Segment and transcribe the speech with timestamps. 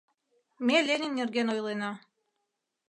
[0.65, 1.91] —Ме Ленин нерген ойлена.